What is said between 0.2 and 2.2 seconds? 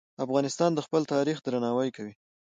افغانستان د خپل تاریخ درناوی کوي.